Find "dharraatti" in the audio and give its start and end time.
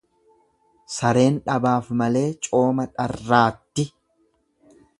2.97-3.87